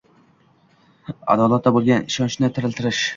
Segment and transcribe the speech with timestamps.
[1.33, 3.03] Adolatga bo‘lgan ishonchni tiriltirish